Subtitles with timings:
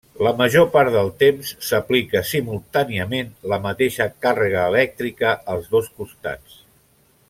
[0.25, 6.63] La major part del temps s'aplica, simultàniament, la mateixa càrrega elèctrica als dos costats.